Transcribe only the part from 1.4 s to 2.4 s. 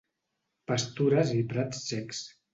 prats secs.